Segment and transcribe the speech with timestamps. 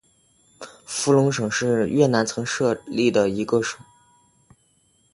[0.83, 3.79] 福隆省是越南曾经设立的一个省。